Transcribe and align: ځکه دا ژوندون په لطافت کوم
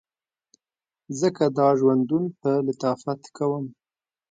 ځکه 1.19 1.43
دا 1.59 1.67
ژوندون 1.79 2.23
په 2.41 2.51
لطافت 2.67 3.21
کوم 3.37 3.65